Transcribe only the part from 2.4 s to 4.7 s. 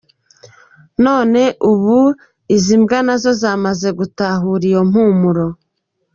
izi mbwa nazo zamaze gutahura